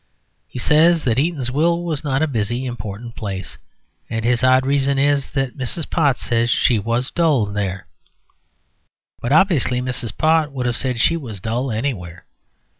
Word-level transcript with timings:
He 0.47 0.57
says 0.57 1.03
that 1.03 1.19
Eatanswill 1.19 1.83
was 1.83 2.03
not 2.03 2.23
a 2.23 2.27
busy, 2.27 2.65
important 2.65 3.15
place. 3.15 3.59
And 4.09 4.25
his 4.25 4.43
odd 4.43 4.65
reason 4.65 4.97
is 4.97 5.29
that 5.35 5.55
Mrs. 5.55 5.87
Pott 5.87 6.17
said 6.17 6.49
she 6.49 6.79
was 6.79 7.11
dull 7.11 7.45
there. 7.45 7.85
But 9.21 9.31
obviously 9.31 9.79
Mrs. 9.79 10.17
Pott 10.17 10.51
would 10.51 10.65
have 10.65 10.75
said 10.75 10.99
she 10.99 11.17
was 11.17 11.39
dull 11.39 11.69
anywhere. 11.71 12.25